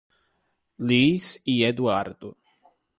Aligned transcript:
Liz 0.79 1.39
e 1.45 1.61
Eduardo 1.63 2.35